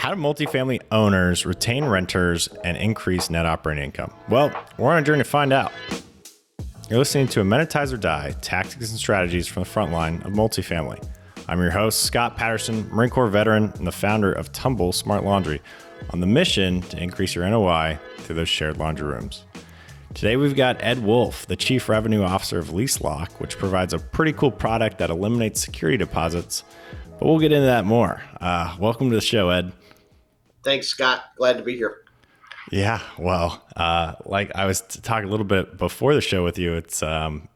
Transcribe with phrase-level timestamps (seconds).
[0.00, 4.10] How do multifamily owners retain renters and increase net operating income?
[4.30, 5.72] Well, we're on a journey to find out.
[6.88, 11.06] You're listening to Amenitize or Die Tactics and Strategies from the front line of multifamily.
[11.48, 15.60] I'm your host, Scott Patterson, Marine Corps veteran and the founder of Tumble Smart Laundry,
[16.14, 19.44] on the mission to increase your NOI through those shared laundry rooms.
[20.14, 24.32] Today we've got Ed Wolff, the Chief Revenue Officer of LeaseLock, which provides a pretty
[24.32, 26.64] cool product that eliminates security deposits.
[27.18, 28.22] But we'll get into that more.
[28.40, 29.74] Uh, welcome to the show, Ed.
[30.62, 31.24] Thanks, Scott.
[31.36, 32.02] Glad to be here.
[32.70, 36.74] Yeah, well, uh, like I was talking a little bit before the show with you,
[36.74, 37.48] it's um,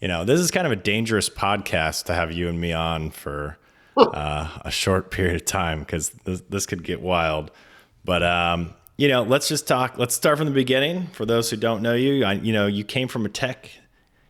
[0.00, 3.10] you know this is kind of a dangerous podcast to have you and me on
[3.10, 3.58] for
[3.96, 7.50] uh, a short period of time because this, this could get wild.
[8.04, 9.98] But um, you know, let's just talk.
[9.98, 11.08] Let's start from the beginning.
[11.08, 13.70] For those who don't know you, I, you know, you came from a tech,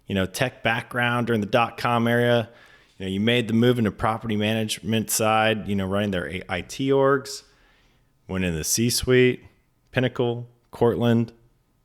[0.07, 2.49] you know, tech background during the dot com area.
[2.99, 5.69] You know, you made the move into property management side.
[5.69, 7.43] You know, running their IT orgs.
[8.29, 9.45] Went in the C suite,
[9.91, 11.33] Pinnacle, Cortland,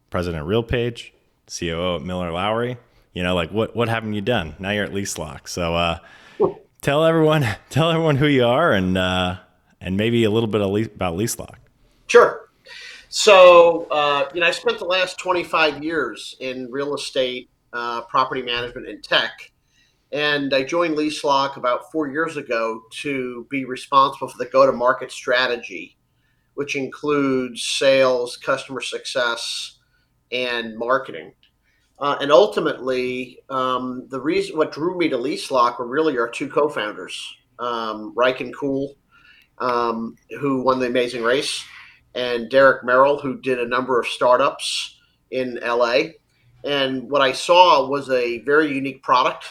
[0.09, 1.12] President RealPage,
[1.48, 2.78] COO at Miller Lowry.
[3.14, 4.56] You know, like what what haven't you done?
[4.60, 5.48] Now you're at LeaseLock.
[5.48, 6.00] So uh,
[6.82, 9.38] tell everyone tell everyone who you are and uh,
[9.82, 11.56] and maybe a little bit about LeaseLock.
[12.08, 12.50] Sure.
[13.10, 18.44] So, uh, you know, I spent the last 25 years in real estate, uh, property
[18.44, 19.52] management, and tech.
[20.12, 24.72] And I joined LeaseLock about four years ago to be responsible for the go to
[24.72, 25.98] market strategy,
[26.60, 29.78] which includes sales, customer success,
[30.30, 31.32] and marketing.
[32.00, 36.50] Uh, and ultimately, um, the reason what drew me to LeaseLock were really our two
[36.50, 37.18] co founders,
[37.60, 38.90] um, Reichen Lehmkuhl,
[39.60, 41.64] um, who won the amazing race
[42.14, 45.00] and Derek Merrill, who did a number of startups
[45.32, 46.10] in LA.
[46.66, 49.46] And what I saw was a very unique product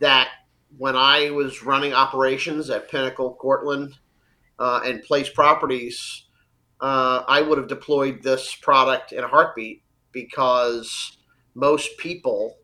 [0.00, 0.28] that
[0.76, 3.94] when I was running operations at Pinnacle, Cortland,
[4.58, 6.26] uh, and Place Properties,
[6.80, 11.18] uh, I would have deployed this product in a heartbeat because
[11.54, 12.56] most people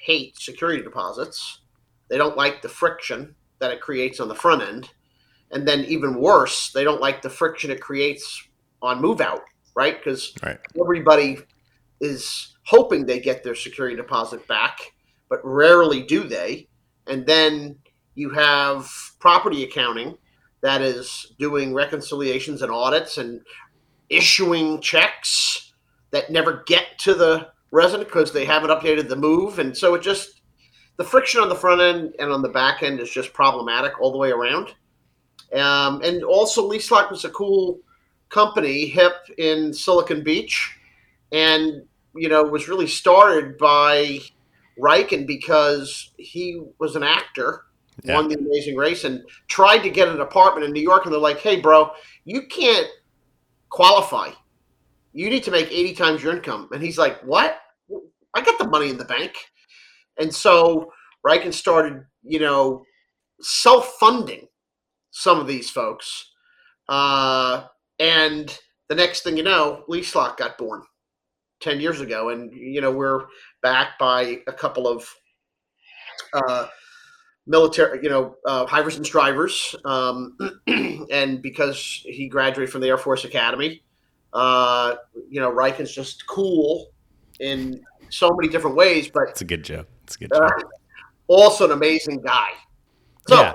[0.00, 1.60] hate security deposits.
[2.08, 4.90] They don't like the friction that it creates on the front end.
[5.50, 8.48] And then, even worse, they don't like the friction it creates
[8.82, 9.42] on move out,
[9.74, 9.96] right?
[9.96, 10.58] Because right.
[10.80, 11.38] everybody
[12.00, 14.78] is hoping they get their security deposit back,
[15.28, 16.68] but rarely do they.
[17.06, 17.76] And then
[18.14, 18.90] you have
[19.20, 20.16] property accounting
[20.62, 23.40] that is doing reconciliations and audits and
[24.10, 25.72] issuing checks
[26.10, 29.58] that never get to the resident because they haven't updated the move.
[29.58, 30.40] And so it just,
[30.96, 34.12] the friction on the front end and on the back end is just problematic all
[34.12, 34.74] the way around.
[35.54, 37.80] Um, and also, LeaseLock was a cool
[38.28, 40.76] company, hip in Silicon Beach,
[41.32, 41.82] and
[42.14, 44.18] you know was really started by
[44.78, 47.66] Reichen because he was an actor,
[48.02, 48.14] yeah.
[48.16, 51.04] won the Amazing Race, and tried to get an apartment in New York.
[51.04, 51.90] And they're like, "Hey, bro,
[52.24, 52.88] you can't
[53.74, 54.30] qualify.
[55.12, 57.58] You need to make eighty times your income." And he's like, "What?
[58.34, 59.34] I got the money in the bank."
[60.18, 60.92] And so
[61.26, 62.84] Reichen started, you know,
[63.40, 64.46] self-funding
[65.10, 66.32] some of these folks.
[66.88, 67.64] Uh,
[67.98, 68.58] and
[68.88, 70.82] the next thing you know, LeaseLock got born
[71.60, 72.30] 10 years ago.
[72.30, 73.24] And, you know, we're
[73.62, 75.08] backed by a couple of
[76.32, 76.66] uh,
[77.46, 79.74] military, you know, uh, hivers and strivers.
[79.84, 80.36] Um,
[81.10, 83.82] and because he graduated from the Air Force Academy,
[84.32, 84.96] uh,
[85.28, 86.90] you know, Reichen's just cool
[87.40, 89.08] in so many different ways.
[89.08, 89.86] But it's a good joke.
[90.04, 90.42] It's a good joke.
[90.42, 90.64] Uh,
[91.26, 92.48] also an amazing guy.
[93.28, 93.54] So, yeah.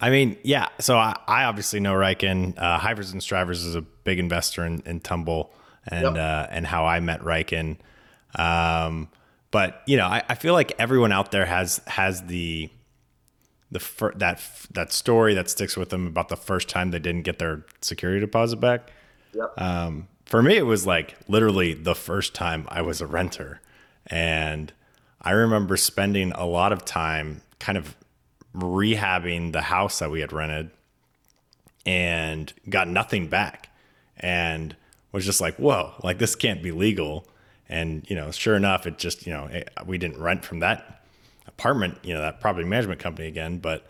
[0.00, 0.68] I mean, yeah.
[0.78, 2.54] So I, I obviously know Reichen.
[2.56, 5.52] Uh, Hivers and Strivers is a big investor in, in Tumble
[5.86, 6.16] and yep.
[6.16, 7.78] uh, and how I met Reichen.
[8.36, 9.08] Um,
[9.50, 12.70] but you know, I, I feel like everyone out there has has the
[13.70, 14.40] the fir- that
[14.70, 18.20] that story that sticks with them about the first time they didn't get their security
[18.20, 18.90] deposit back.
[19.34, 19.52] Yep.
[19.60, 23.60] Um, for me, it was like literally the first time I was a renter,
[24.06, 24.72] and
[25.20, 27.96] I remember spending a lot of time kind of
[28.54, 30.70] rehabbing the house that we had rented
[31.84, 33.70] and got nothing back
[34.18, 34.76] and
[35.12, 37.26] was just like, whoa, like this can't be legal.
[37.68, 40.97] And, you know, sure enough, it just, you know, it, we didn't rent from that
[41.58, 43.86] apartment, you know, that property management company again, but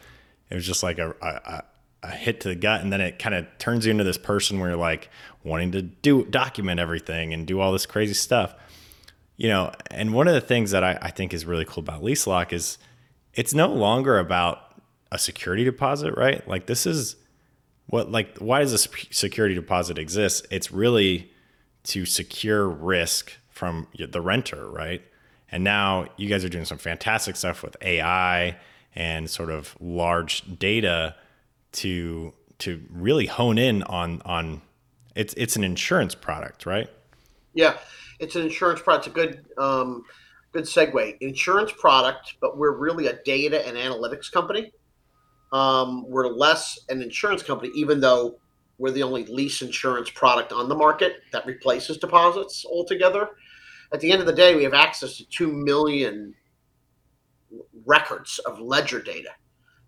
[0.50, 1.62] it was just like a, a,
[2.02, 2.80] a hit to the gut.
[2.80, 5.10] And then it kind of turns you into this person where you're like
[5.44, 8.54] wanting to do document everything and do all this crazy stuff.
[9.36, 12.02] You know, and one of the things that I, I think is really cool about
[12.02, 12.78] LeaseLock is
[13.34, 14.80] it's no longer about
[15.12, 16.46] a security deposit, right?
[16.48, 17.16] Like this is
[17.86, 18.78] what like why does a
[19.12, 20.46] security deposit exist?
[20.50, 21.30] It's really
[21.84, 25.02] to secure risk from the renter, right?
[25.50, 28.56] And now you guys are doing some fantastic stuff with AI
[28.94, 31.14] and sort of large data
[31.72, 34.62] to to really hone in on on
[35.14, 36.88] it's it's an insurance product, right?
[37.54, 37.76] Yeah,
[38.18, 39.06] it's an insurance product.
[39.06, 40.04] It's a good um,
[40.52, 41.16] good segue.
[41.20, 44.72] Insurance product, but we're really a data and analytics company.
[45.52, 48.38] Um, we're less an insurance company, even though
[48.78, 53.30] we're the only lease insurance product on the market that replaces deposits altogether.
[53.92, 56.34] At the end of the day, we have access to 2 million
[57.86, 59.30] records of ledger data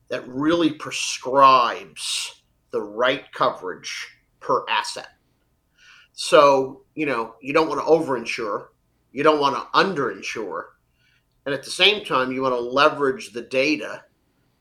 [0.08, 4.08] that really prescribes the right coverage
[4.41, 5.08] per asset.
[6.12, 8.69] So, you know, you don't want to overinsure,
[9.12, 10.64] you don't want to underinsure,
[11.47, 14.05] and at the same time, you want to leverage the data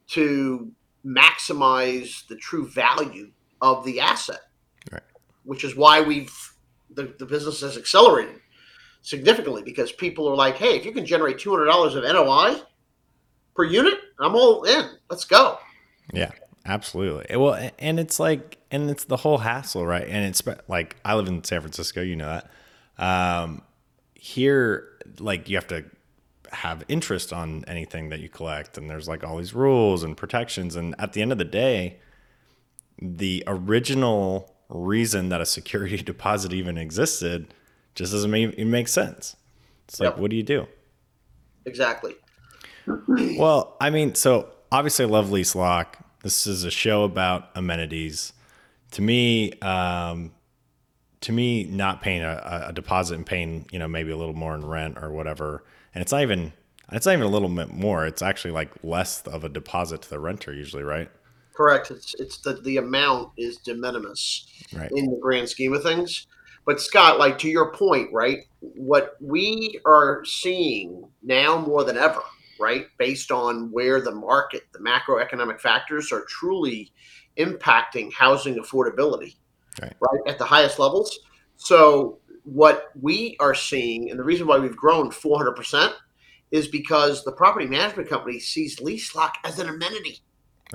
[0.09, 0.71] to
[1.05, 3.31] maximize the true value
[3.61, 4.41] of the asset.
[4.91, 5.01] Right.
[5.43, 6.33] Which is why we've
[6.91, 8.39] the, the business has accelerated
[9.01, 12.61] significantly because people are like, hey, if you can generate two hundred dollars of NOI
[13.55, 14.85] per unit, I'm all in.
[15.09, 15.57] Let's go.
[16.13, 16.31] Yeah,
[16.65, 17.35] absolutely.
[17.35, 20.07] Well, and it's like, and it's the whole hassle, right?
[20.07, 22.41] And it's like I live in San Francisco, you know
[22.97, 23.03] that.
[23.03, 23.61] Um,
[24.13, 24.87] here,
[25.19, 25.85] like you have to
[26.51, 30.75] have interest on anything that you collect, and there's like all these rules and protections,
[30.75, 31.99] and at the end of the day,
[33.01, 37.53] the original reason that a security deposit even existed
[37.99, 39.35] just doesn't make it makes sense.
[39.87, 40.19] It's like, yep.
[40.19, 40.67] what do you do?
[41.65, 42.15] Exactly.
[43.37, 45.87] well, I mean, so obviously, I love LeaseLock.
[46.23, 48.31] This is a show about amenities.
[48.91, 50.31] To me, um,
[51.21, 54.55] to me, not paying a, a, deposit and paying, you know, maybe a little more
[54.55, 56.53] in rent or whatever, and it's not even
[56.93, 58.05] it's not even a little bit more.
[58.05, 61.11] It's actually like less of a deposit to the renter usually, right?
[61.53, 61.91] Correct.
[61.91, 64.89] It's it's the the amount is de minimis right.
[64.91, 66.27] in the grand scheme of things.
[66.69, 68.41] But Scott, like to your point, right?
[68.59, 72.21] What we are seeing now more than ever,
[72.59, 76.93] right, based on where the market, the macroeconomic factors are truly
[77.39, 79.37] impacting housing affordability,
[79.81, 81.21] right, right at the highest levels.
[81.55, 85.91] So what we are seeing, and the reason why we've grown 400%
[86.51, 90.19] is because the property management company sees LeaseLock as an amenity.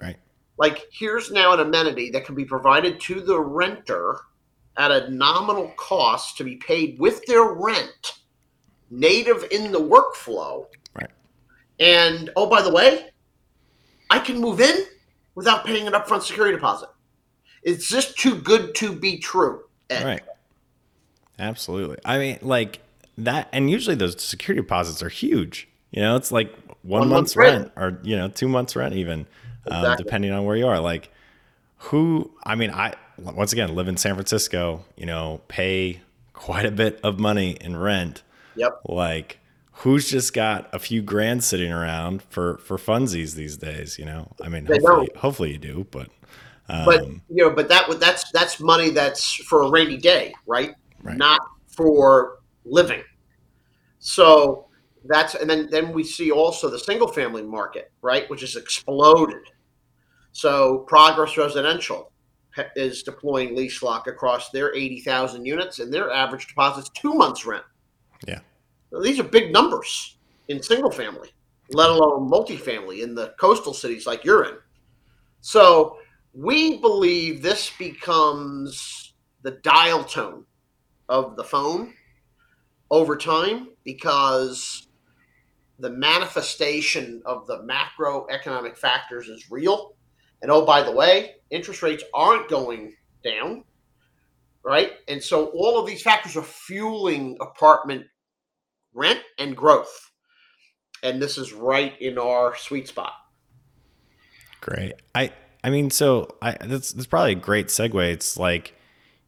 [0.03, 0.17] Right
[0.57, 4.21] like here's now an amenity that can be provided to the renter
[4.77, 8.19] at a nominal cost to be paid with their rent
[8.91, 11.11] native in the workflow right
[11.81, 13.11] and oh by the way
[14.11, 14.85] i can move in
[15.35, 16.89] without paying an upfront security deposit
[17.63, 20.05] it's just too good to be true Ed.
[20.05, 20.23] right
[21.39, 22.81] absolutely i mean like
[23.17, 27.37] that and usually those security deposits are huge you know it's like one, one month's
[27.37, 27.59] rent.
[27.59, 29.27] rent or you know two months rent even
[29.67, 29.91] um, exactly.
[29.91, 30.81] um, depending on where you are.
[30.81, 31.11] Like,
[31.77, 32.31] who?
[32.45, 34.85] I mean, I once again live in San Francisco.
[34.97, 36.01] You know, pay
[36.33, 38.23] quite a bit of money in rent.
[38.57, 38.81] Yep.
[38.87, 39.41] Like,
[39.73, 43.99] who's just got a few grand sitting around for for funsies these days?
[43.99, 46.09] You know, I mean, hopefully, hopefully you do, but.
[46.67, 50.75] Um, but you know, but that that's that's money that's for a rainy day, right?
[51.03, 51.17] right?
[51.17, 53.03] Not for living.
[53.99, 54.67] So
[55.05, 59.43] that's and then then we see also the single family market, right, which has exploded.
[60.33, 62.11] So Progress Residential
[62.77, 67.65] is deploying LeaseLock across their 80,000 units and their average deposit's two months rent.
[68.27, 68.41] Yeah.
[68.91, 70.17] So these are big numbers
[70.49, 71.31] in single family,
[71.71, 74.57] let alone multifamily in the coastal cities like you're in.
[75.41, 75.99] So
[76.33, 80.45] we believe this becomes the dial tone
[81.09, 81.93] of the phone
[82.91, 84.89] over time because
[85.79, 89.95] the manifestation of the macroeconomic factors is real
[90.43, 93.65] and oh, by the way, interest rates aren't going down,
[94.65, 94.93] right?
[95.09, 98.07] And so all of these factors are fueling apartment
[98.93, 100.11] rent and growth.
[101.03, 103.13] And this is right in our sweet spot.
[104.61, 104.95] Great.
[105.15, 108.13] I I mean, so I that's that's probably a great segue.
[108.13, 108.75] It's like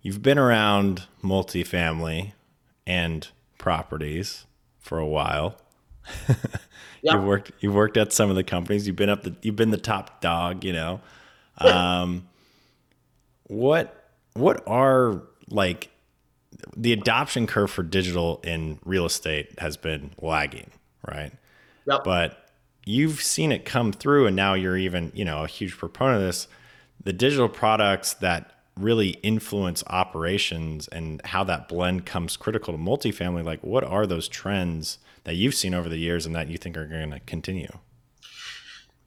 [0.01, 2.33] you've been around multifamily
[2.87, 4.47] and properties
[4.79, 5.57] for a while.
[7.15, 8.87] You've worked you've worked at some of the companies.
[8.87, 11.01] You've been up the you've been the top dog, you know.
[11.59, 12.29] Um,
[13.45, 15.91] what what are like
[16.77, 20.71] the adoption curve for digital in real estate has been lagging,
[21.07, 21.33] right?
[21.87, 22.05] Yep.
[22.05, 22.51] But
[22.85, 26.23] you've seen it come through and now you're even, you know, a huge proponent of
[26.23, 26.49] this.
[27.03, 33.45] The digital products that really influence operations and how that blend comes critical to multifamily,
[33.45, 36.77] like what are those trends that you've seen over the years and that you think
[36.77, 37.69] are going to continue?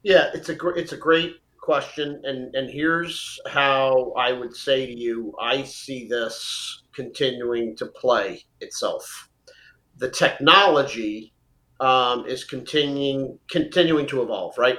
[0.02, 4.86] Yeah, it's a great it's a great question, and and here's how I would say
[4.86, 9.28] to you: I see this continuing to play itself.
[9.96, 11.32] The technology
[11.80, 14.56] um, is continuing continuing to evolve.
[14.56, 14.78] Right,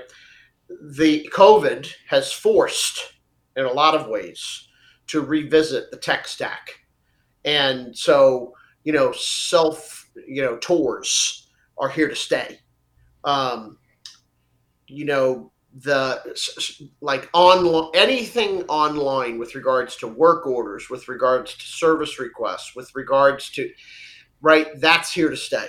[0.95, 3.13] the COVID has forced
[3.55, 4.69] in a lot of ways
[5.07, 6.71] to revisit the tech stack.
[7.43, 12.59] And so, you know, self, you know, tours are here to stay.
[13.23, 13.77] Um,
[14.87, 21.65] you know, the like on anything online with regards to work orders, with regards to
[21.65, 23.71] service requests, with regards to
[24.41, 25.67] right, that's here to stay.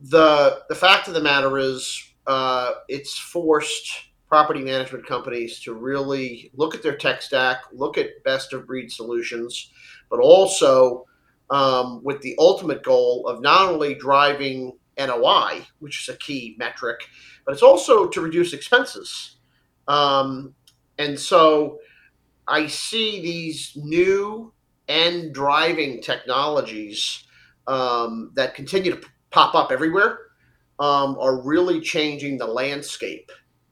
[0.00, 6.50] The the fact of the matter is, uh, it's forced property management companies to really
[6.54, 9.70] look at their tech stack, look at best of breed solutions,
[10.10, 11.04] but also
[11.50, 17.00] um, with the ultimate goal of not only driving NOI, which is a key metric,
[17.44, 19.36] but it's also to reduce expenses.
[19.88, 20.54] Um,
[20.98, 21.78] and so
[22.48, 24.52] I see these new
[24.88, 27.24] and driving technologies
[27.66, 30.18] um, that continue to pop up everywhere
[30.78, 33.30] um, are really changing the landscape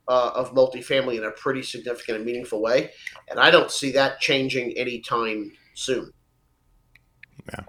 [0.08, 2.90] uh, of multifamily in a pretty significant and meaningful way.
[3.28, 6.12] And I don't see that changing anytime soon.
[7.48, 7.60] Yeah.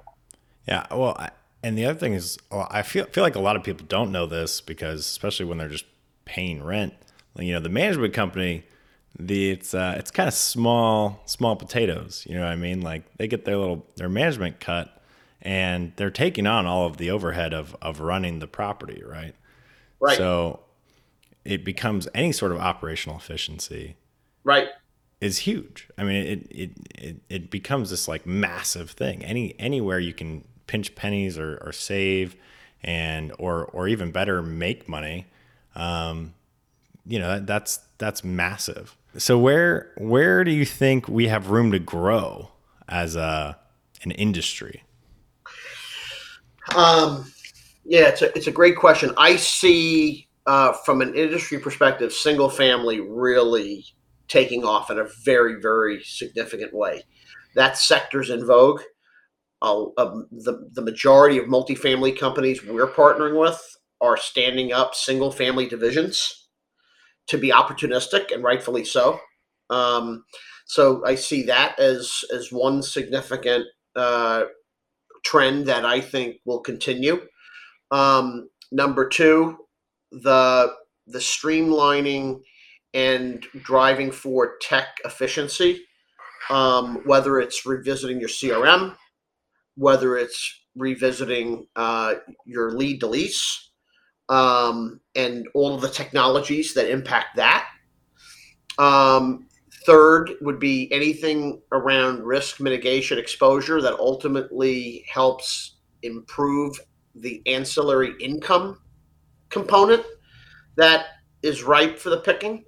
[0.67, 0.88] Yeah.
[0.91, 1.29] Well, I,
[1.63, 4.12] and the other thing is, well, I feel feel like a lot of people don't
[4.12, 5.86] know this because, especially when they're just
[6.25, 6.94] paying rent,
[7.38, 8.63] you know, the management company,
[9.17, 12.25] the it's uh, it's kind of small small potatoes.
[12.29, 12.82] You know what I mean?
[12.82, 15.01] Like they get their little their management cut,
[15.41, 19.36] and they're taking on all of the overhead of of running the property, right?
[20.00, 20.17] Right.
[20.17, 20.60] So
[21.44, 23.96] it becomes any sort of operational efficiency
[24.44, 24.70] right
[25.22, 25.88] is huge.
[25.98, 29.24] I mean it it it, it becomes this like massive thing.
[29.24, 32.36] Any anywhere you can pinch pennies or, or save
[32.84, 35.27] and or or even better make money
[35.75, 36.34] um,
[37.05, 38.95] you know that, that's that's massive.
[39.17, 42.50] So where where do you think we have room to grow
[42.88, 43.57] as a
[44.03, 44.84] an industry?
[46.75, 47.31] Um
[47.84, 49.13] yeah it's a, it's a great question.
[49.17, 53.86] I see uh, from an industry perspective, single family really
[54.27, 57.03] taking off in a very, very significant way.
[57.55, 58.82] That sector's in vogue.
[59.62, 63.62] Uh, uh, the, the majority of multifamily companies we're partnering with
[64.01, 66.50] are standing up single family divisions
[67.27, 69.20] to be opportunistic and rightfully so.
[69.70, 70.25] Um,
[70.65, 73.65] so I see that as as one significant
[73.96, 74.46] uh,
[75.24, 77.22] trend that I think will continue.
[77.91, 79.58] Um, number two,
[80.12, 80.74] the
[81.08, 82.41] the streamlining
[82.96, 85.84] and driving for tech efficiency,
[86.50, 88.96] um, whether it's revisiting your CRM,
[89.75, 93.70] whether it's revisiting uh, your lead to lease,
[94.30, 97.68] um, and all of the technologies that impact that.
[98.78, 99.48] Um,
[99.86, 106.80] third would be anything around risk mitigation exposure that ultimately helps improve
[107.14, 108.80] the ancillary income
[109.50, 110.04] component
[110.75, 111.06] that
[111.44, 112.64] is ripe for the picking.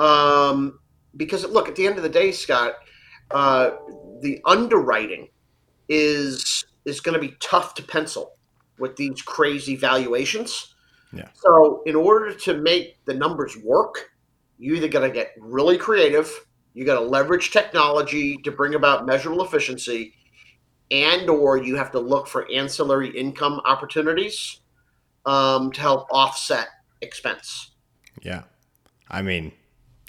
[0.00, 0.80] Um,
[1.16, 2.74] because look, at the end of the day, Scott,
[3.30, 3.70] uh,
[4.22, 5.28] the underwriting
[5.88, 8.32] is is going to be tough to pencil
[8.78, 10.74] with these crazy valuations.
[11.12, 11.28] Yeah.
[11.34, 14.10] So, in order to make the numbers work,
[14.58, 19.06] you either got to get really creative, you got to leverage technology to bring about
[19.06, 20.14] measurable efficiency,
[20.90, 24.60] and or you have to look for ancillary income opportunities
[25.26, 26.68] um, to help offset
[27.02, 27.72] expense.
[28.22, 28.44] Yeah,
[29.10, 29.52] I mean,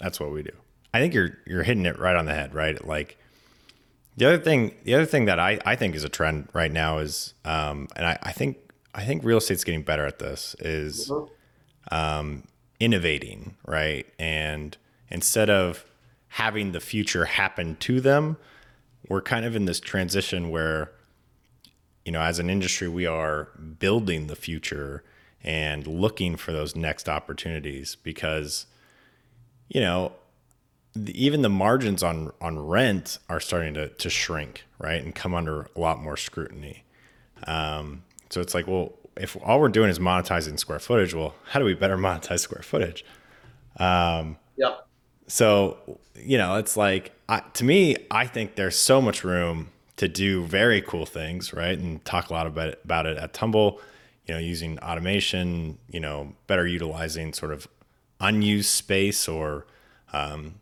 [0.01, 0.51] that's what we do.
[0.93, 2.86] I think you're you're hitting it right on the head, right?
[2.86, 3.17] Like
[4.17, 6.98] the other thing, the other thing that I, I think is a trend right now
[6.98, 8.58] is, um, and I, I think
[8.93, 11.96] I think real estate's getting better at this is mm-hmm.
[11.96, 12.43] um,
[12.79, 14.05] innovating, right?
[14.20, 14.75] And
[15.10, 15.86] instead of
[16.27, 18.38] having the future happen to them,
[19.08, 20.91] we're kind of in this transition where
[22.05, 25.03] you know, as an industry, we are building the future
[25.43, 28.65] and looking for those next opportunities because,
[29.71, 30.11] you know,
[30.93, 35.33] the, even the margins on on rent are starting to to shrink, right, and come
[35.33, 36.83] under a lot more scrutiny.
[37.47, 41.59] Um, so it's like, well, if all we're doing is monetizing square footage, well, how
[41.59, 43.05] do we better monetize square footage?
[43.77, 44.75] Um, yeah.
[45.27, 45.77] So
[46.15, 50.43] you know, it's like I, to me, I think there's so much room to do
[50.43, 51.77] very cool things, right?
[51.77, 53.79] And talk a lot about it, about it at Tumble,
[54.25, 57.69] you know, using automation, you know, better utilizing sort of
[58.21, 59.65] unused space or
[60.13, 60.55] um,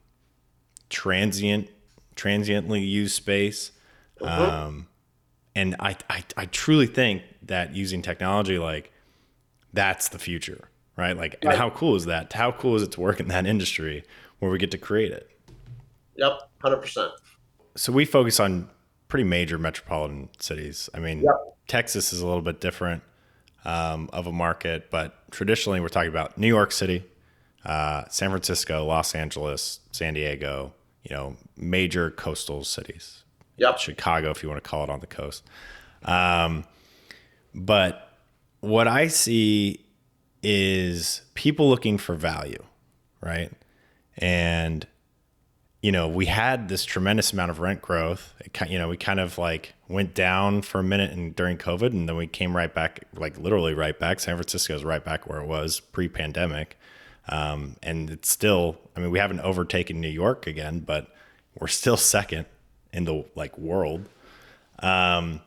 [0.89, 1.69] transient,
[2.15, 3.71] transiently used space.
[4.21, 4.43] Uh-huh.
[4.43, 4.87] Um,
[5.55, 8.91] and I, I, I truly think that using technology like
[9.73, 11.15] that's the future, right?
[11.15, 11.57] Like, right.
[11.57, 12.33] how cool is that?
[12.33, 14.03] How cool is it to work in that industry
[14.39, 15.29] where we get to create it?
[16.15, 17.11] Yep, hundred percent.
[17.75, 18.69] So we focus on
[19.07, 20.89] pretty major metropolitan cities.
[20.93, 21.33] I mean, yep.
[21.67, 23.03] Texas is a little bit different
[23.65, 27.05] um, of a market, but traditionally we're talking about New York City,
[27.65, 30.73] uh, San Francisco, Los Angeles, San Diego,
[31.03, 33.23] you know, major coastal cities.
[33.57, 33.79] Yep.
[33.79, 35.43] Chicago, if you want to call it on the coast.
[36.03, 36.65] Um,
[37.53, 38.17] but
[38.61, 39.85] what I see
[40.41, 42.63] is people looking for value,
[43.21, 43.51] right?
[44.17, 44.87] And
[45.81, 48.33] you know, we had this tremendous amount of rent growth.
[48.41, 51.91] It, you know, we kind of like went down for a minute and during COVID,
[51.91, 54.19] and then we came right back, like literally right back.
[54.19, 56.77] San Francisco is right back where it was pre-pandemic,
[57.27, 58.77] um, and it's still.
[58.95, 61.13] I mean, we haven't overtaken New York again, but
[61.59, 62.45] we're still second
[62.91, 64.09] in the like world.
[64.79, 65.41] Um,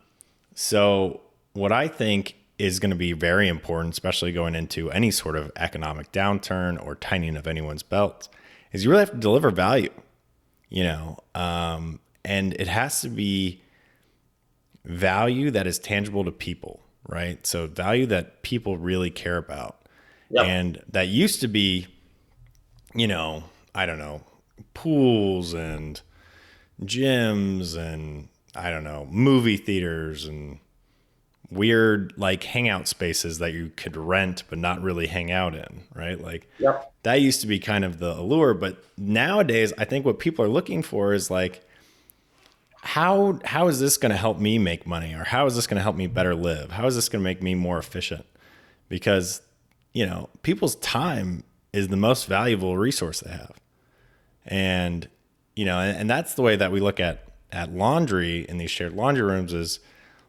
[0.55, 1.21] so
[1.53, 5.51] what I think is going to be very important, especially going into any sort of
[5.55, 8.29] economic downturn or tightening of anyone's belt,
[8.71, 9.89] is you really have to deliver value
[10.73, 13.61] you know, um, and it has to be
[14.83, 17.45] value that is tangible to people, right?
[17.45, 19.82] So value that people really care about.
[20.33, 20.45] Yep.
[20.45, 21.87] And that used to be,
[22.95, 23.43] you know,
[23.75, 24.23] I don't know,
[24.73, 26.01] pools and
[26.81, 30.59] gyms and I don't know, movie theaters and
[31.51, 36.19] weird like hangout spaces that you could rent but not really hang out in, right?
[36.19, 36.91] Like yep.
[37.03, 40.49] that used to be kind of the allure, but nowadays I think what people are
[40.49, 41.63] looking for is like
[42.81, 45.77] how how is this going to help me make money or how is this going
[45.77, 46.71] to help me better live?
[46.71, 48.25] How is this going to make me more efficient?
[48.89, 49.41] Because
[49.93, 53.53] you know, people's time is the most valuable resource they have.
[54.45, 55.07] And
[55.55, 58.71] you know, and, and that's the way that we look at at laundry in these
[58.71, 59.79] shared laundry rooms is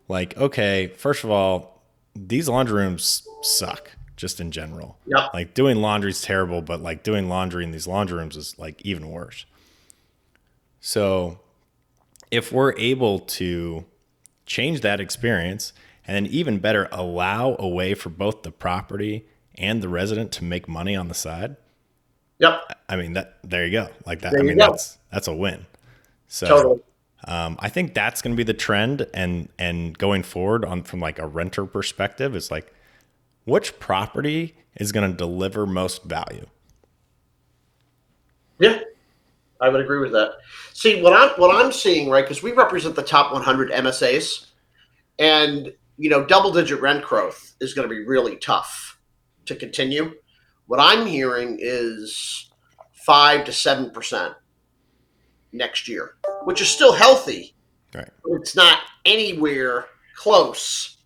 [0.09, 1.83] like, okay, first of all,
[2.15, 4.99] these laundry rooms suck just in general.
[5.07, 5.29] Yeah.
[5.33, 8.81] Like doing laundry is terrible, but like doing laundry in these laundry rooms is like
[8.83, 9.47] even worse.
[10.81, 11.41] So
[12.31, 13.85] if we're able to
[14.47, 15.73] change that experience
[16.07, 20.45] and then even better allow a way for both the property and the resident to
[20.45, 21.57] make money on the side.
[22.39, 22.61] Yep.
[22.89, 23.89] I mean that there you go.
[24.07, 24.35] Like that.
[24.39, 24.69] I mean go.
[24.69, 25.67] that's that's a win.
[26.27, 26.81] So totally.
[27.27, 31.01] Um, I think that's going to be the trend, and and going forward on from
[31.01, 32.73] like a renter perspective, is like
[33.45, 36.47] which property is going to deliver most value.
[38.59, 38.81] Yeah,
[39.61, 40.35] I would agree with that.
[40.75, 44.47] See what I'm what I'm seeing right because we represent the top 100 MSAs,
[45.19, 48.94] and you know double digit rent growth is going to be really tough
[49.47, 50.15] to continue.
[50.67, 52.51] What I'm hearing is
[52.93, 54.35] five to seven percent
[55.53, 57.55] next year, which is still healthy.
[57.95, 58.09] Right.
[58.41, 60.99] It's not anywhere close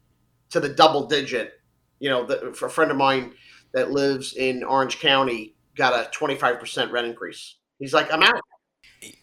[0.51, 1.61] to the double digit.
[1.99, 3.33] You know, the, for a friend of mine
[3.73, 7.57] that lives in Orange County got a 25% rent increase.
[7.79, 8.41] He's like, I'm out.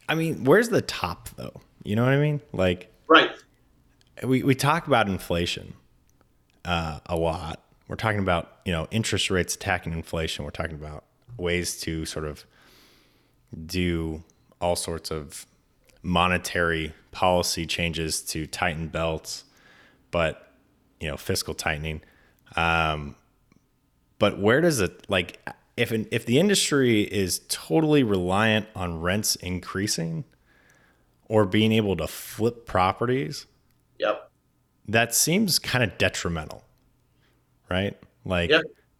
[0.08, 1.62] I mean, where's the top though?
[1.84, 2.41] You know what I mean?
[2.54, 3.32] Like, right.
[4.23, 5.73] We, we talk about inflation
[6.63, 7.62] uh, a lot.
[7.88, 10.43] We're talking about, you know, interest rates attacking inflation.
[10.43, 11.04] We're talking about
[11.38, 12.45] ways to sort of
[13.65, 14.24] do
[14.60, 15.45] all sorts of
[16.02, 19.43] monetary policy changes to tighten belts,
[20.12, 20.54] but
[21.00, 22.02] you know, fiscal tightening.
[22.56, 23.15] Um,
[24.17, 25.39] but where does it like
[25.78, 30.24] if an, if the industry is totally reliant on rents increasing
[31.28, 33.45] or being able to flip properties?
[34.00, 34.30] Yep.
[34.88, 36.63] That seems kind of detrimental,
[37.69, 37.97] right?
[38.25, 38.49] Like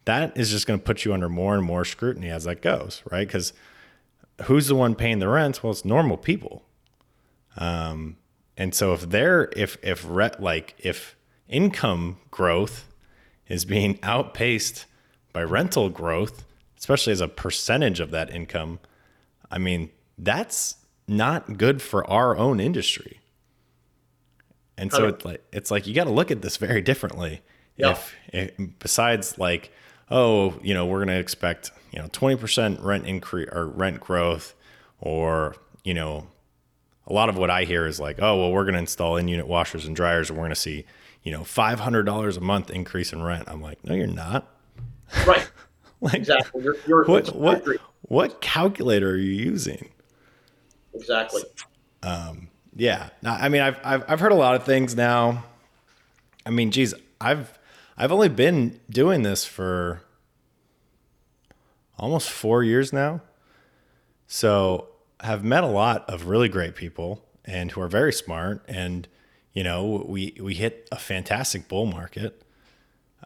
[0.06, 3.02] that is just going to put you under more and more scrutiny as that goes,
[3.12, 3.28] right?
[3.28, 3.54] Because
[4.44, 5.64] who's the one paying the rents?
[5.64, 6.64] Well, it's normal people.
[7.58, 8.18] Um,
[8.58, 11.16] and so if they're if if re, like if
[11.48, 12.88] income growth
[13.48, 14.86] is being outpaced
[15.34, 16.46] by rental growth,
[16.78, 18.80] especially as a percentage of that income,
[19.52, 20.76] I mean that's
[21.08, 23.20] not good for our own industry.
[24.78, 27.42] And so it's like it's like you got to look at this very differently.
[27.78, 27.92] Yeah.
[27.92, 29.72] If, if besides like
[30.10, 34.54] oh, you know, we're going to expect, you know, 20% rent increase or rent growth
[35.00, 36.28] or, you know,
[37.08, 39.28] a lot of what I hear is like, oh, well, we're going to install in
[39.28, 40.86] unit washers and dryers and we're going to see,
[41.24, 43.46] you know, $500 a month increase in rent.
[43.48, 44.52] I'm like, no, you're not.
[45.26, 45.48] Right.
[46.02, 46.64] like, exactly.
[46.64, 47.66] You're, you're what, what,
[48.04, 49.90] what calculator are you using?
[50.94, 51.44] Exactly.
[52.02, 53.10] Um, yeah.
[53.24, 55.44] I mean, I've, I've, I've heard a lot of things now.
[56.46, 57.58] I mean, geez, I've,
[57.98, 60.02] I've only been doing this for
[61.98, 63.22] almost four years now.
[64.28, 64.90] So
[65.22, 68.66] have met a lot of really great people and who are very smart.
[68.68, 69.08] And,
[69.54, 72.42] you know, we, we hit a fantastic bull market.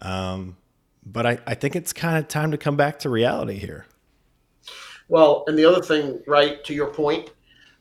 [0.02, 0.58] Um,
[1.04, 3.88] but I, I think it's kind of time to come back to reality here.
[5.08, 7.32] Well, and the other thing, right, to your point,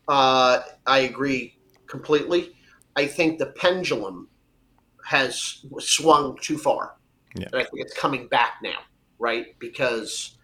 [0.08, 2.56] uh, I agree completely.
[2.96, 4.28] I think the pendulum
[5.08, 6.96] has swung too far.
[7.34, 7.46] Yeah.
[7.46, 8.80] And I think it's coming back now,
[9.18, 9.58] right?
[9.58, 10.36] Because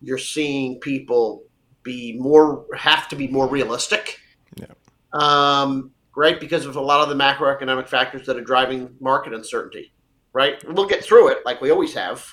[0.00, 1.44] you're seeing people
[1.82, 4.18] be more have to be more realistic.
[4.56, 4.66] Yeah.
[5.12, 9.92] Um, right, because of a lot of the macroeconomic factors that are driving market uncertainty.
[10.32, 12.24] Right, we'll get through it like we always have,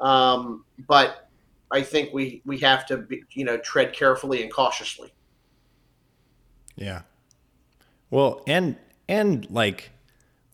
[0.00, 1.28] um, but
[1.70, 5.12] I think we we have to be, you know tread carefully and cautiously.
[6.76, 7.02] Yeah.
[8.10, 8.76] Well, and
[9.08, 9.90] and like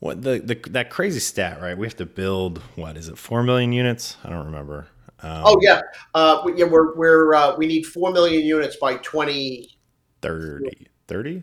[0.01, 1.77] what the, the that crazy stat, right?
[1.77, 4.17] We have to build what is it, four million units?
[4.25, 4.89] I don't remember.
[5.21, 5.81] Um, oh yeah,
[6.15, 6.67] uh, we, yeah.
[6.67, 9.77] We're we're uh, we need four million units by 20,
[10.23, 10.87] 30.
[11.09, 11.43] 30?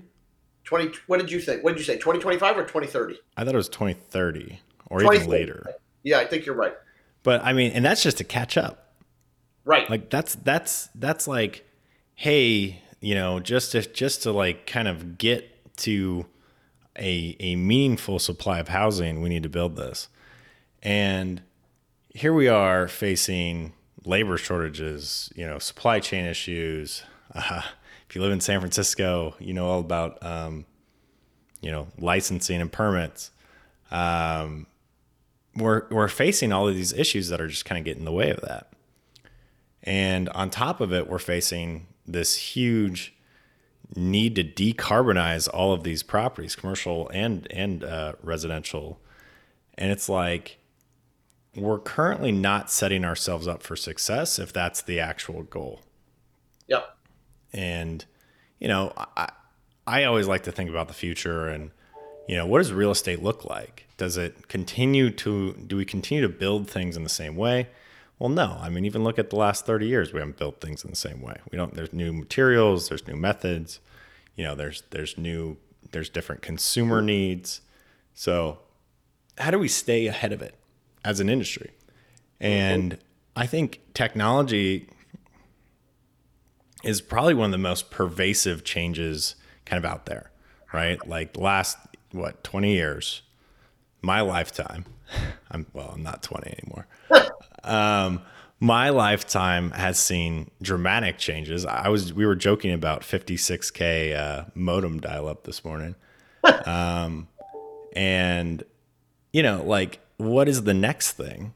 [0.64, 1.64] 20 What did you think?
[1.64, 1.98] What did you say?
[1.98, 3.18] Twenty twenty five or twenty thirty?
[3.36, 5.66] I thought it was twenty thirty or even later.
[6.04, 6.74] Yeah, I think you're right.
[7.24, 8.94] But I mean, and that's just to catch up.
[9.66, 9.90] Right.
[9.90, 11.68] Like that's that's that's like,
[12.14, 16.26] hey, you know, just to just to like kind of get to
[16.98, 20.10] a a meaningful supply of housing, we need to build this.
[20.82, 21.42] And
[22.10, 23.74] here we are facing
[24.06, 27.04] labor shortages, you know, supply chain issues.
[27.34, 27.64] Uh,
[28.08, 30.66] if you live in San Francisco, you know all about, um,
[31.60, 33.32] you know, licensing and permits.
[33.92, 34.68] Um,
[35.56, 38.12] we're we're facing all of these issues that are just kind of getting in the
[38.14, 38.72] way of that.
[39.84, 43.16] And on top of it, we're facing this huge
[43.96, 49.00] need to decarbonize all of these properties, commercial and and uh, residential.
[49.78, 50.58] And it's like
[51.56, 55.82] we're currently not setting ourselves up for success if that's the actual goal.
[56.68, 56.98] Yep.
[57.54, 58.06] And
[58.60, 59.32] you know, I
[59.88, 61.72] I always like to think about the future and
[62.28, 63.86] you know, what does real estate look like?
[63.98, 67.68] Does it continue to do we continue to build things in the same way?
[68.20, 68.58] Well, no.
[68.62, 70.96] I mean, even look at the last 30 years, we haven't built things in the
[70.96, 71.36] same way.
[71.52, 73.80] We don't there's new materials, there's new methods,
[74.36, 75.58] you know, there's there's new
[75.92, 77.62] there's different consumer needs.
[78.14, 78.60] So,
[79.38, 80.56] how do we stay ahead of it
[81.04, 81.72] as an industry?
[82.40, 82.98] And
[83.36, 84.90] I think technology
[86.84, 90.32] is probably one of the most pervasive changes kind of out there,
[90.74, 91.06] right?
[91.08, 91.78] Like last
[92.12, 93.22] what 20 years,
[94.02, 94.86] my lifetime.
[95.52, 96.88] I'm well, I'm not 20 anymore.
[97.66, 98.22] Um,
[98.60, 101.66] my lifetime has seen dramatic changes.
[101.66, 105.96] I was we were joking about 56k uh, modem dial up this morning,
[106.66, 107.28] um,
[107.96, 108.64] and
[109.34, 111.54] you know, like what is the next thing?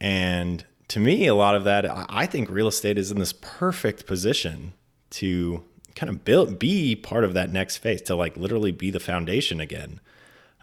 [0.00, 4.06] And to me, a lot of that, I think real estate is in this perfect
[4.06, 4.72] position
[5.10, 9.00] to kind of build, be part of that next phase, to like literally be the
[9.00, 10.00] foundation again,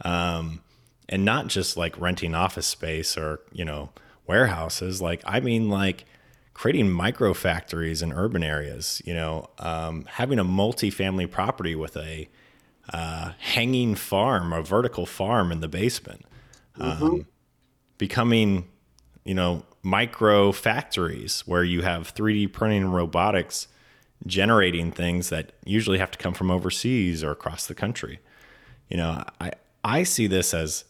[0.03, 0.61] um,
[1.07, 3.89] and not just like renting office space or you know
[4.31, 5.01] warehouses.
[5.01, 6.05] Like, I mean, like
[6.53, 12.29] creating micro factories in urban areas, you know, um, having a multi-family property with a
[12.93, 16.23] uh, hanging farm, a vertical farm in the basement,
[16.79, 17.03] mm-hmm.
[17.03, 17.25] um,
[17.97, 18.69] becoming,
[19.25, 23.67] you know, micro factories where you have 3D printing and robotics
[24.25, 28.19] generating things that usually have to come from overseas or across the country.
[28.87, 29.51] You know, I,
[29.83, 30.85] I see this as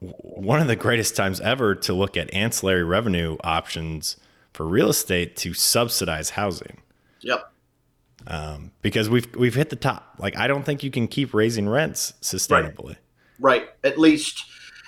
[0.00, 4.16] one of the greatest times ever to look at ancillary revenue options
[4.52, 6.80] for real estate to subsidize housing.
[7.20, 7.52] Yep.
[8.26, 10.14] Um, because we've we've hit the top.
[10.18, 12.96] Like I don't think you can keep raising rents sustainably.
[13.38, 13.62] Right.
[13.62, 13.68] right.
[13.84, 14.44] At least,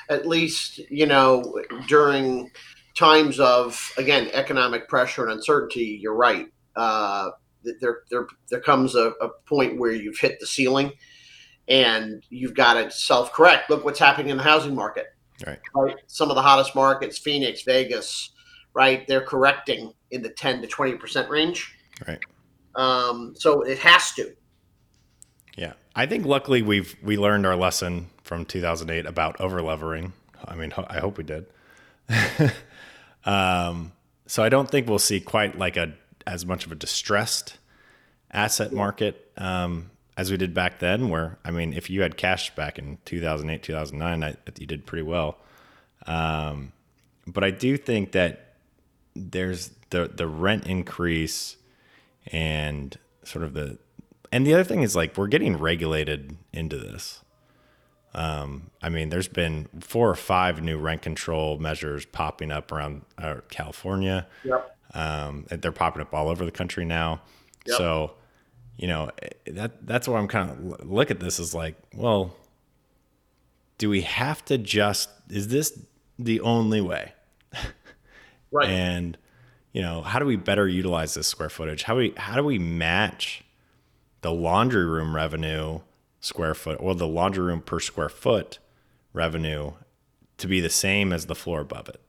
[0.08, 2.50] at least you know during
[2.94, 5.98] times of again economic pressure and uncertainty.
[6.00, 6.48] You're right.
[6.76, 7.30] Uh,
[7.80, 10.92] there there there comes a, a point where you've hit the ceiling
[11.68, 13.70] and you've got to self correct.
[13.70, 15.06] Look what's happening in the housing market.
[15.46, 15.58] Right.
[15.74, 15.96] right.
[16.06, 18.30] Some of the hottest markets, Phoenix, Vegas,
[18.74, 19.06] right?
[19.08, 21.74] They're correcting in the 10 to 20% range.
[22.06, 22.20] Right.
[22.74, 24.34] Um, so it has to.
[25.56, 25.72] Yeah.
[25.94, 30.12] I think luckily we've we learned our lesson from 2008 about overlevering.
[30.44, 31.46] I mean, I hope we did.
[33.24, 33.92] um,
[34.26, 35.92] so I don't think we'll see quite like a
[36.26, 37.58] as much of a distressed
[38.30, 42.54] asset market um, as we did back then, where I mean, if you had cash
[42.54, 45.38] back in 2008, 2009, I, you did pretty well.
[46.06, 46.72] Um,
[47.26, 48.54] but I do think that
[49.14, 51.56] there's the the rent increase
[52.26, 53.78] and sort of the
[54.30, 57.20] and the other thing is like we're getting regulated into this.
[58.14, 63.02] Um, I mean, there's been four or five new rent control measures popping up around
[63.16, 64.26] uh, California.
[64.44, 64.76] Yep.
[64.94, 67.22] Um, they're popping up all over the country now.
[67.66, 67.78] Yep.
[67.78, 68.14] So
[68.76, 72.34] you know eh, that that's where I'm kind of look at this as like, well,
[73.78, 75.78] do we have to just is this
[76.18, 77.12] the only way?
[78.52, 78.68] right.
[78.68, 79.18] And
[79.72, 81.84] you know, how do we better utilize this square footage?
[81.84, 83.44] How do we how do we match
[84.20, 85.80] the laundry room revenue
[86.20, 88.58] square foot or the laundry room per square foot
[89.12, 89.72] revenue
[90.38, 92.00] to be the same as the floor above it?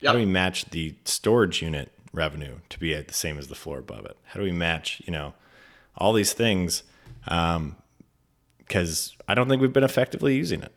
[0.00, 0.08] Yep.
[0.08, 3.54] How do we match the storage unit revenue to be at the same as the
[3.54, 4.16] floor above it?
[4.24, 5.34] How do we match, you know,
[5.96, 6.82] all these things?
[7.28, 7.76] Um,
[8.58, 10.72] because I don't think we've been effectively using it.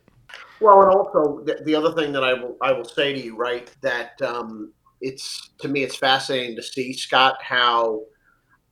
[0.60, 3.36] Well, and also the, the other thing that I will I will say to you,
[3.36, 8.02] right, that um, it's to me it's fascinating to see Scott how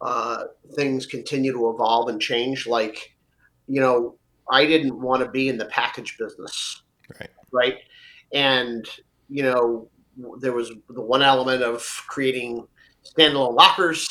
[0.00, 2.66] uh, things continue to evolve and change.
[2.66, 3.14] Like,
[3.68, 4.16] you know,
[4.50, 6.83] I didn't want to be in the package business,
[7.20, 7.31] right?
[7.52, 7.78] Right,
[8.33, 8.85] and
[9.28, 9.88] you know,
[10.40, 12.66] there was the one element of creating
[13.05, 14.09] standalone lockers.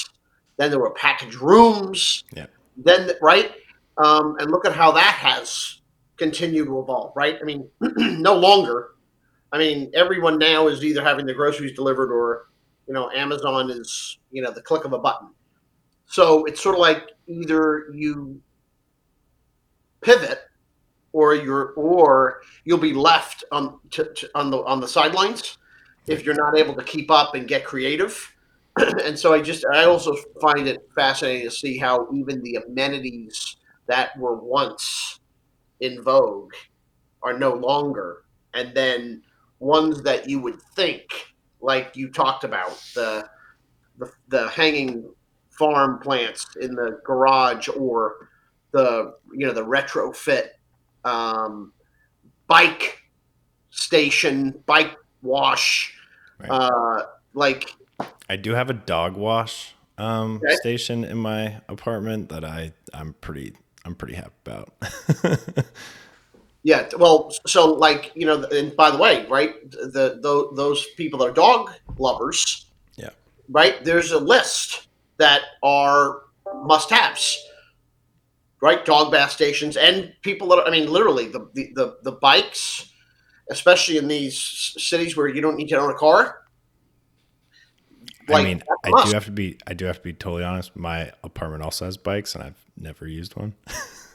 [0.61, 2.23] Then there were package rooms.
[2.35, 2.45] Yeah.
[2.77, 3.51] Then right,
[3.97, 5.81] um, and look at how that has
[6.17, 7.13] continued to evolve.
[7.15, 7.39] Right.
[7.41, 8.89] I mean, no longer.
[9.51, 12.49] I mean, everyone now is either having their groceries delivered or,
[12.87, 15.29] you know, Amazon is you know the click of a button.
[16.05, 18.39] So it's sort of like either you
[20.01, 20.41] pivot
[21.11, 25.57] or you're or you'll be left on to, to, on the on the sidelines
[26.05, 28.31] if you're not able to keep up and get creative.
[29.03, 33.57] and so I just I also find it fascinating to see how even the amenities
[33.87, 35.19] that were once
[35.81, 36.53] in vogue
[37.21, 39.23] are no longer, and then
[39.59, 41.03] ones that you would think,
[41.59, 43.27] like you talked about, the
[43.97, 45.11] the, the hanging
[45.49, 48.29] farm plants in the garage or
[48.71, 50.47] the you know the retrofit
[51.03, 51.73] um,
[52.47, 52.99] bike
[53.69, 55.93] station, bike wash,
[56.39, 56.49] right.
[56.49, 57.75] uh, like.
[58.29, 60.55] I do have a dog wash um, okay.
[60.55, 63.53] station in my apartment that I I'm pretty
[63.85, 64.73] I'm pretty happy about.
[66.63, 71.19] yeah, well, so like you know, and by the way, right, the, the those people
[71.19, 73.09] that are dog lovers, yeah,
[73.49, 73.83] right.
[73.83, 74.87] There's a list
[75.17, 76.23] that are
[76.63, 77.45] must-haves
[78.61, 78.85] right?
[78.85, 82.93] Dog bath stations and people that are, I mean, literally the, the, the, the, bikes,
[83.49, 84.39] especially in these
[84.77, 86.40] cities where you don't need to own a car.
[88.27, 90.75] Like, I mean, I do have to be, I do have to be totally honest.
[90.75, 93.53] My apartment also has bikes and I've never used one.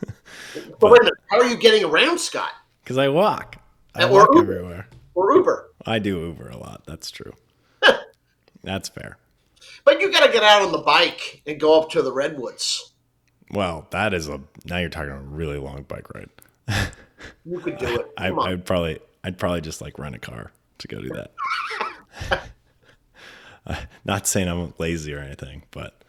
[0.00, 2.52] but, but wait a minute, how are you getting around, Scott?
[2.82, 3.56] Because I walk.
[3.94, 4.52] I or walk Uber.
[4.52, 4.88] everywhere.
[5.14, 5.70] Or Uber.
[5.84, 6.82] I do Uber a lot.
[6.86, 7.32] That's true.
[8.62, 9.18] That's fair.
[9.84, 12.92] But you got to get out on the bike and go up to the redwoods.
[13.50, 16.30] Well, that is a now you're talking a really long bike ride.
[17.44, 18.10] you could do it.
[18.18, 22.50] I, would probably I'd probably just like rent a car to go do that.
[23.66, 26.02] Uh, not saying I'm lazy or anything, but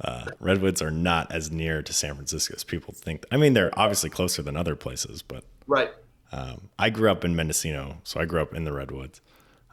[0.00, 3.24] uh, redwoods are not as near to San Francisco as people think.
[3.30, 5.90] I mean, they're obviously closer than other places, but right.
[6.32, 9.20] Um, I grew up in Mendocino, so I grew up in the redwoods.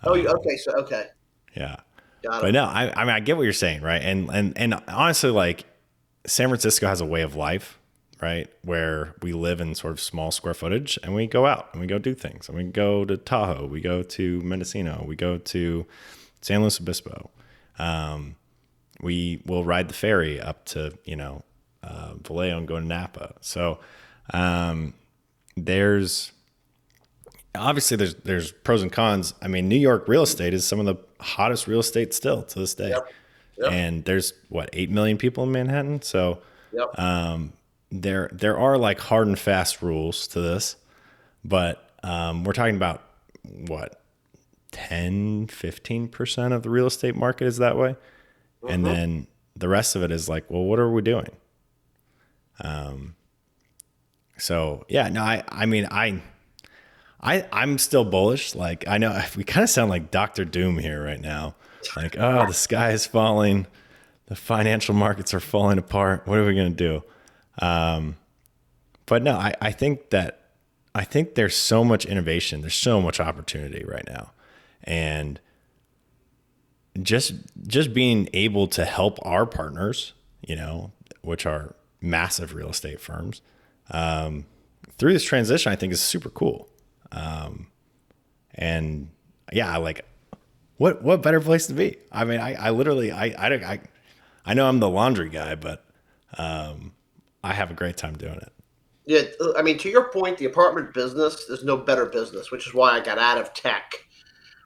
[0.04, 1.08] Oh, um, okay, so okay.
[1.56, 1.78] Yeah,
[2.24, 4.02] but no, I, I mean, I get what you're saying, right?
[4.02, 5.66] And and and honestly, like
[6.26, 7.80] San Francisco has a way of life,
[8.22, 8.48] right?
[8.64, 11.88] Where we live in sort of small square footage and we go out and we
[11.88, 12.48] go do things.
[12.48, 15.86] And we go to Tahoe, we go to Mendocino, we go to
[16.44, 17.32] San Luis Obispo.
[17.80, 18.36] Um,
[19.02, 21.44] we will ride the ferry up to, you know,
[21.82, 23.34] uh, Vallejo and go to Napa.
[23.42, 23.80] So
[24.34, 24.94] um,
[25.56, 26.32] there's
[27.56, 29.34] obviously there's there's pros and cons.
[29.42, 32.60] I mean, New York real estate is some of the hottest real estate still to
[32.60, 32.90] this day.
[32.90, 33.08] Yep.
[33.58, 33.72] Yep.
[33.72, 36.40] And there's what eight million people in Manhattan, so
[36.72, 36.98] yep.
[36.98, 37.54] um,
[37.92, 40.76] there there are like hard and fast rules to this,
[41.46, 43.04] but um, we're talking about
[43.68, 44.02] what
[44.74, 48.68] 10 15 percent of the real estate market is that way, mm-hmm.
[48.68, 51.30] and then the rest of it is like, well, what are we doing?
[52.60, 53.16] Um.
[54.38, 56.22] So yeah, no, I I mean I.
[57.26, 58.54] I, I'm still bullish.
[58.54, 61.56] Like I know we kind of sound like Doctor Doom here right now
[61.96, 63.68] like, oh, the sky is falling,
[64.28, 66.28] the financial markets are falling apart.
[66.28, 67.02] What are we going to
[67.60, 67.66] do?
[67.66, 68.18] Um,
[69.06, 70.40] but no, I, I think that
[70.96, 74.32] I think there's so much innovation, there's so much opportunity right now,
[74.84, 75.40] and
[77.02, 77.34] just
[77.68, 80.92] just being able to help our partners, you know,
[81.22, 83.42] which are massive real estate firms,
[83.92, 84.46] um,
[84.98, 86.70] through this transition, I think is super cool.
[87.12, 87.68] Um,
[88.56, 89.10] and
[89.52, 90.06] yeah, like
[90.78, 91.98] what what better place to be?
[92.12, 93.80] I mean, I, I literally I, I I
[94.46, 95.86] I know I'm the laundry guy, but
[96.38, 96.94] um,
[97.44, 98.52] I have a great time doing it.
[99.06, 99.24] Yeah,
[99.58, 102.92] I mean, to your point, the apartment business, there's no better business, which is why
[102.92, 104.06] I got out of tech,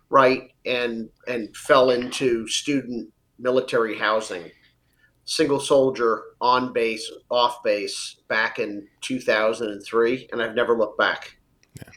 [0.09, 4.51] right, and and fell into student military housing,
[5.25, 11.37] single soldier on base, off base, back in 2003, and I've never looked back.
[11.77, 11.89] Yeah.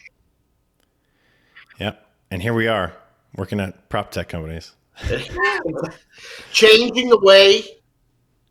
[1.78, 2.92] Yep, and here we are
[3.36, 4.72] working at prop tech companies.
[6.52, 7.64] Changing the way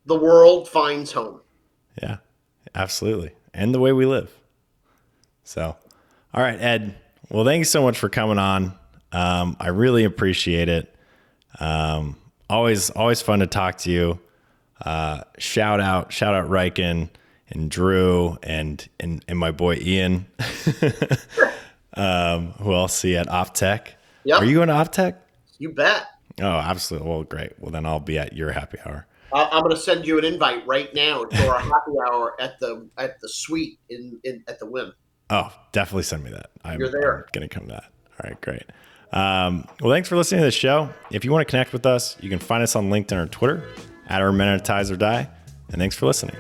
[0.06, 1.41] the world finds home.
[2.02, 2.17] Yeah,
[2.74, 3.32] absolutely.
[3.54, 4.32] And the way we live.
[5.43, 5.76] So,
[6.34, 6.95] all right, Ed.
[7.30, 8.78] Well, thanks so much for coming on.
[9.12, 10.95] Um, I really appreciate it.
[11.60, 12.15] Um,
[12.50, 14.19] always always fun to talk to you.
[14.84, 17.10] Uh, shout out shout out Reichen
[17.50, 20.26] and Drew and and, and my boy Ian,
[21.95, 23.89] um, who I'll see at OpTech.
[24.24, 24.41] Yep.
[24.41, 25.15] Are you going to OpTech?
[25.58, 26.06] You bet.
[26.41, 27.10] Oh, absolutely.
[27.10, 27.54] Well, great.
[27.60, 29.08] Well, then I'll be at your happy hour.
[29.32, 32.88] I'm going to send you an invite right now to our happy hour at the
[32.98, 34.91] at the suite in, in at the Wynn.
[35.30, 36.50] Oh, definitely send me that.
[36.63, 37.28] I'm, You're there.
[37.34, 37.84] going to come to that.
[37.84, 38.63] All right, great.
[39.12, 40.89] Um, well, thanks for listening to the show.
[41.12, 43.63] If you want to connect with us, you can find us on LinkedIn or Twitter
[44.08, 45.30] at Amenitize or Die.
[45.69, 46.36] And thanks for listening.